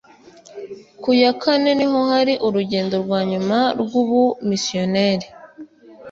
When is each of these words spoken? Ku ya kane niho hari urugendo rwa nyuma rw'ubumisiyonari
Ku 1.01 1.09
ya 1.21 1.31
kane 1.41 1.71
niho 1.77 1.99
hari 2.11 2.33
urugendo 2.47 2.95
rwa 3.03 3.19
nyuma 3.29 3.57
rw'ubumisiyonari 3.81 5.27